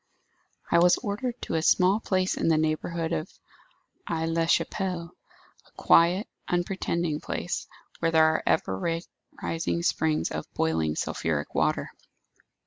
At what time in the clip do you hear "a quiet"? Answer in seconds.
5.67-6.27